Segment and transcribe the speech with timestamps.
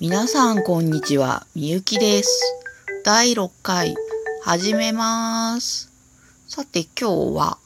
[0.00, 2.28] 皆さんこんにちは、みゆきです。
[3.04, 3.96] 第6回、
[4.42, 5.90] 始めます。
[6.46, 7.58] さて今日は、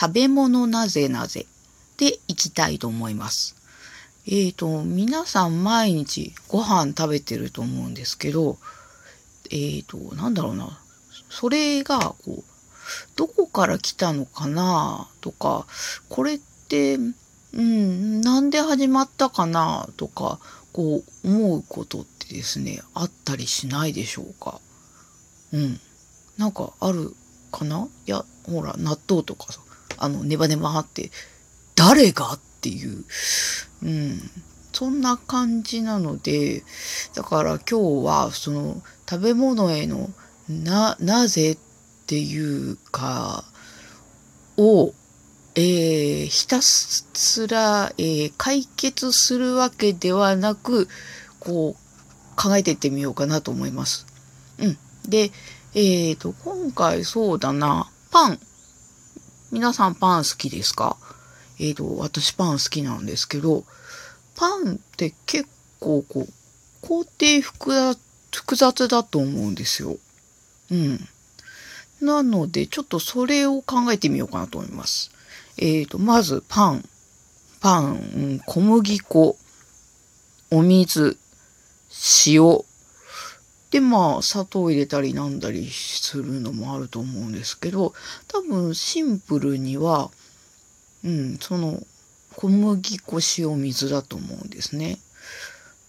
[0.00, 1.46] 食べ物なぜなぜ
[1.96, 3.56] でいきたいと思います。
[4.26, 8.58] えーと、皆さん毎日ご飯食べてると思うんですけど、
[9.50, 10.78] えーと、なんだろうな。
[11.30, 12.44] それが、こう、
[13.16, 15.66] どこから来たのかなとか、
[16.08, 16.98] これって、
[17.52, 20.38] うん、なんで始まったかなとか、
[20.72, 24.60] こう思うことってですね、あったりしないでしょうか？
[25.52, 25.80] うん。
[26.38, 27.16] なんかある
[27.50, 27.88] かな？
[28.06, 29.58] いや、ほら、納豆とかさ、
[29.96, 31.10] あの、ネバネバって、
[31.74, 33.04] 誰がっていう、
[33.82, 34.30] うん。
[34.72, 36.62] そんな感じなので、
[37.14, 40.10] だから今日はその食べ物への
[40.48, 41.58] な、なぜっ
[42.06, 43.42] ていうか、
[44.56, 44.94] を、
[45.58, 50.86] えーひたすら、えー解決するわけではなく、
[51.40, 54.06] こう、考えていってみようかなと思います。
[54.58, 54.78] うん。
[55.08, 55.32] で、
[55.74, 58.38] えっ、と、今回そうだな、パン。
[59.50, 60.98] 皆さんパン好きですか？
[61.58, 63.64] えっ、と、私パン好きなんですけど、
[64.36, 65.48] パンって結
[65.80, 66.32] 構こう、
[66.82, 67.96] 工程複
[68.30, 69.96] 複雑だと思うんですよ。
[70.70, 71.08] うん。
[72.02, 75.10] なので、ちょっとそれを考えてみようかなと思います。
[75.58, 76.88] えっ、と、まずパン。
[77.60, 79.36] パン、小麦粉、
[80.50, 81.18] お水、
[82.26, 82.60] 塩。
[83.70, 87.94] で、まあ、砂糖入れたりなんだりするのもあると思うんですけど、
[88.28, 90.10] 多分シンプルには、
[91.04, 91.82] うん、その、
[92.36, 94.98] 小麦粉、塩、水だと思うんですね。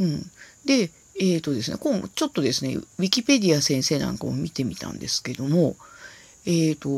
[0.00, 0.30] うん。
[0.64, 5.76] で、えっ、とですね、今ちょっとですね、ウィキペディア先生なんかも見てみたんですけども、
[6.46, 6.90] えっ、と、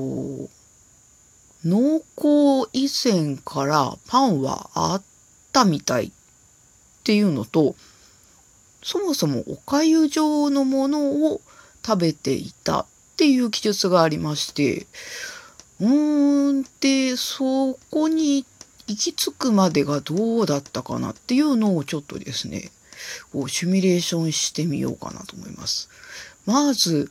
[1.65, 5.03] 農耕以前からパンはあっ
[5.53, 6.11] たみたいっ
[7.05, 7.75] ていうのと、
[8.83, 11.41] そもそもお粥状のものを
[11.85, 14.87] 食べていたっていう記述がありまして、
[15.81, 18.45] うーん、で、そこに
[18.87, 22.71] 行き着くまでがどうだったかなっていうのをちょっとですね、
[23.33, 25.89] こうシミュレーションしてみようかなと思います。
[26.47, 27.11] まず、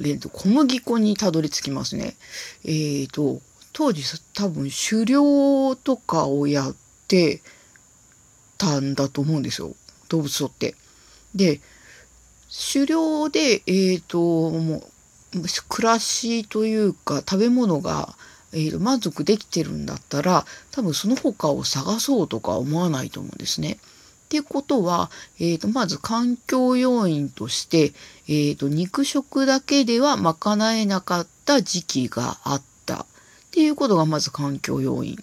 [0.00, 2.16] えーと小麦粉にたどり着きますね。
[2.64, 3.40] えっ、と、
[3.72, 4.02] 当時
[4.34, 6.74] 多分狩猟とかをやっ
[7.08, 7.40] て
[8.58, 9.74] たんだと思うんですよ。
[10.08, 10.74] 動物とって。
[11.34, 11.60] で、
[12.72, 18.16] 狩猟で、えっ、と、もう、暮らしというか食べ物が、
[18.52, 23.78] えー満足できてるんだったら、多分その他を探そうとか思わないと思うんですね。
[24.24, 27.92] っていうことは、えーと、まず環境要因として、
[28.28, 32.69] えーと、肉食だけでは賄えなかった時期があった。
[33.50, 35.18] っていうことがまず環境要因。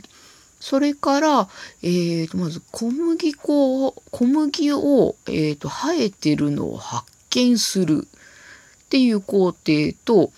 [0.60, 1.50] それから、
[1.82, 10.32] えーと、まず小麦粉を、小麦を、えーと、生えてるのを発見するっていう工程と、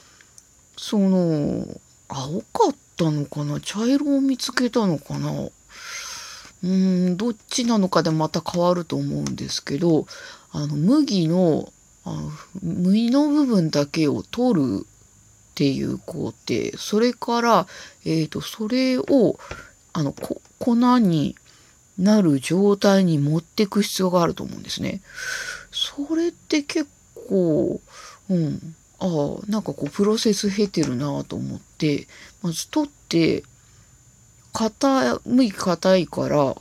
[0.78, 1.66] その、
[2.10, 3.60] 青かったのかな？
[3.60, 5.32] 茶色を見つけたのかな？
[5.32, 10.06] うーん、どっちなのかでまた変わると思うんですけど、
[10.52, 11.72] あの、麦の、
[12.04, 14.86] あの麦の部分だけを取る
[15.60, 17.68] っていう工程、それから、
[18.06, 19.38] えっ、と、それを、
[19.92, 20.16] あの、
[20.58, 21.36] 粉に
[21.98, 25.02] なる状態に持っていく必要があると思うんですね。
[25.70, 26.88] それって結
[27.28, 27.82] 構、
[28.30, 32.08] うん、ああ、なんかこう、プロセス経てるなと思って、
[32.42, 33.44] まず取って、
[34.54, 36.56] 硬い、硬いから、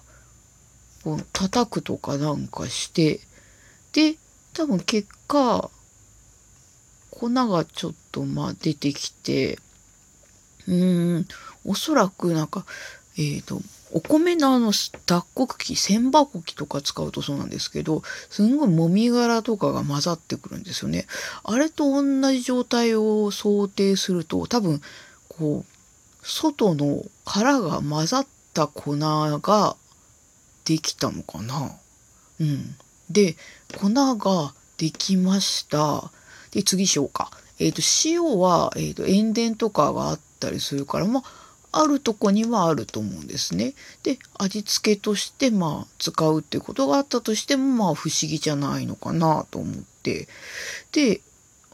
[1.05, 3.21] こう叩くとかなんかして、
[3.93, 4.17] で、
[4.55, 5.71] 多分結果、
[7.19, 9.59] 粉がちょっとまあ出てきて、
[10.67, 11.29] うーん、
[11.65, 12.65] おそらくなんか、
[13.19, 14.73] えっ、と、お米のあの
[15.07, 21.07] 脱穀機、千箱機とか使うとそうなんですけど、すんごいもみ殻とかが混ざってくるんですよね。
[21.43, 24.81] あれと同じ状態を想定すると、多分、
[25.29, 25.79] こう、
[26.23, 29.77] 外の殻が混ざった粉が
[30.65, 31.73] できたのかな。
[32.41, 32.77] うん。
[33.11, 33.37] で、
[33.81, 36.13] 粉ができました。
[36.53, 37.31] で、次塩か。
[37.59, 41.25] えっ、と、塩は、えっ、と、塩田とかがあったりするから、まあ、
[41.71, 43.75] あるとこにはあると思うんですね。
[44.03, 50.29] で、味付けとして、まあ、使うってことがあったとしても、まあ、不思議じゃないのかなと思って。
[50.93, 51.21] で、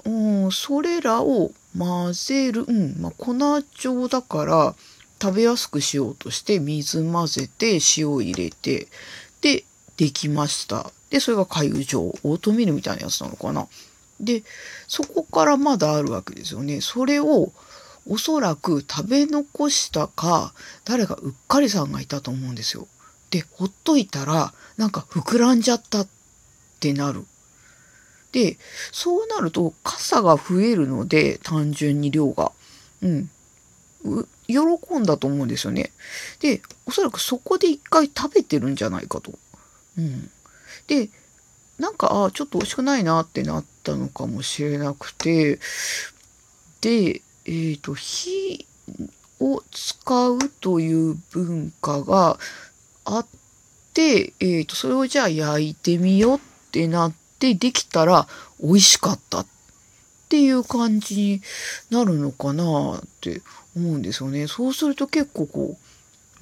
[0.05, 3.35] うん、それらを混ぜる、うん、まあ、粉
[3.79, 4.75] 状だから、
[5.23, 8.88] 食べやすくしようとして、水混ぜて、塩入れて、
[9.41, 9.65] で、
[9.97, 10.91] できました。
[11.11, 13.69] で、それが粥状、オートミールみたいなやつなのかな。
[14.20, 14.43] で、
[14.87, 16.81] そこからまだあるわけですよね。
[16.81, 17.52] それを、
[18.06, 20.52] おそらく食べ残したか、
[20.84, 22.87] 誰かうっかりさんがいたと思うんですよ。
[23.31, 26.08] で、ほっといたら、なんか膨らんじゃったっ
[26.81, 27.25] てなる。
[28.32, 28.58] で、
[28.93, 32.52] そうなると傘が増えるので、単純に量が。
[33.02, 33.31] うん。
[34.46, 35.93] 喜んだと思うんですよね。
[36.40, 39.32] で、おそらくそこで一回食べてるんじゃないかと。
[39.96, 40.31] うん。
[40.87, 41.08] で、
[41.79, 45.59] なんか、あちょっと美味しくないなってなったのかもしれなくて、
[46.81, 48.67] で、えっ、ー、と、火
[49.41, 52.38] を使うという文化が
[53.05, 53.26] あっ
[53.93, 56.41] て、えっ、ー、と、それをじゃあ焼いてみようっ
[56.71, 58.29] てなってできたら
[58.62, 59.47] 美味しかったっ
[60.29, 61.43] ていう感じに
[61.91, 63.43] なるのかなって
[63.77, 64.47] 思うんですよね。
[64.47, 65.79] そうすると結構こ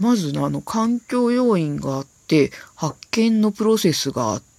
[0.00, 4.51] う、まずあの環境要因があって、発見のプロセスがあって、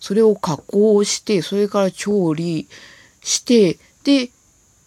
[0.00, 2.68] それを加工して、それから調理
[3.22, 4.30] して、で、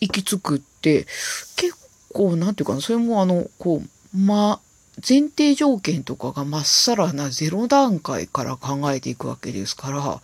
[0.01, 1.05] 行き着くって、
[1.55, 1.75] 結
[2.13, 4.59] 構、なんていうかな、それもあの、こう、ま、
[5.07, 10.21] 前提条件とかがまっさらなゼロ段階から考えていくわけですから、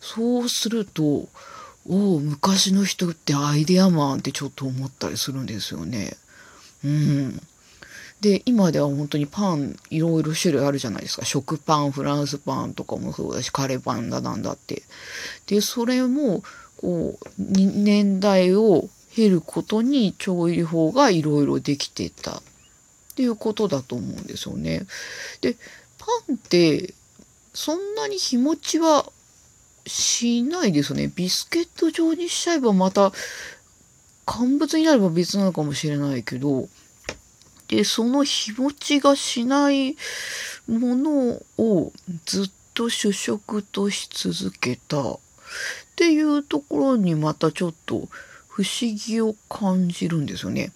[0.00, 1.28] そうすると、
[1.88, 6.16] おお、昔の人ってアイデアマンってちょっと思ったりするんですよね。
[6.84, 7.42] うん。
[8.22, 11.24] で、今では本当にパンいろいろ種類あるじゃないですか。
[11.24, 14.84] 食パン、フランスパンとかもそうだし、カレーパンだなんだって。
[15.46, 16.44] で、それも、
[16.76, 22.42] こう、年代を経ることに調理法がいろいろできてたっ
[23.16, 24.86] ていうことだと思うんですよね。
[25.40, 25.56] で、
[25.98, 26.94] パンって
[27.52, 29.10] そんなに日持ちは
[29.84, 31.12] しないですね。
[31.14, 33.12] ビスケット状にしちゃえばまた
[34.24, 36.68] 乾物になれば別なのかもしれないけど、
[37.68, 39.96] で、その日持ちがしない
[40.68, 41.92] ものを
[42.24, 45.18] ずっと主食とし続けたっ
[45.96, 48.08] ていうところにまたちょっと
[48.48, 50.72] 不思議を感じるんですよね。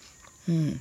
[0.48, 0.80] うん。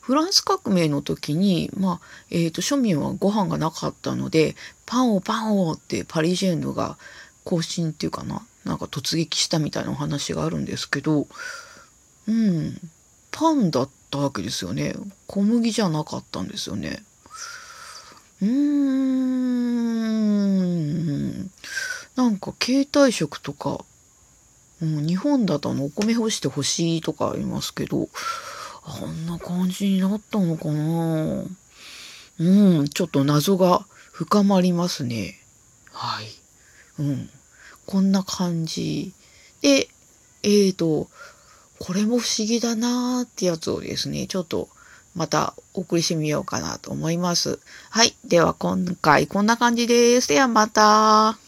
[0.00, 4.54] フランス革命の時に、まあ、え、ー、と、庶民はご飯がなかったので、
[4.84, 6.98] パンをパンをってパリジェンヌが
[7.44, 11.26] 行進っていうかな、なんか突撃したみたいなお話があるんですけど、
[12.28, 12.78] うん、
[13.30, 14.94] パンだっったわけですよね。
[15.26, 17.02] 小麦じゃなかったんですよね。
[18.40, 18.50] うーん、
[22.14, 23.84] なんか携帯食とか、
[24.80, 28.08] うん、日本だとあのお米干してほしいとかありますけど、
[28.84, 31.42] あんな感じになったのかな
[32.38, 35.40] うん、ちょっと謎が深まりますね。
[35.90, 36.26] はい。
[36.98, 37.28] うん。
[37.86, 39.12] こんな感じ。
[39.60, 39.88] で、
[40.42, 41.08] えーと、
[41.78, 44.68] これも不思議だなーってやつをですね、ちょっと
[45.14, 47.58] またお送りしてみようかなと思います。
[47.90, 48.14] はい。
[48.24, 50.28] では今回こんな感じです。
[50.28, 51.43] ではまた。